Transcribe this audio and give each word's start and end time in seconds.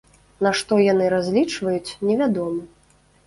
На 0.45 0.51
што 0.59 0.77
яны 0.83 1.09
разлічваюць, 1.15 1.95
невядома. 2.09 2.63